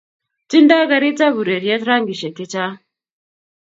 [0.53, 2.77] ting'doi karitab ureriet rangisiek che chang'